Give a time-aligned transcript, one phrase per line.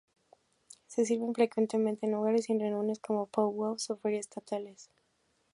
[0.87, 4.89] Se sirve frecuentemente en hogares y en reuniones como "pow-wows" o ferias estatales.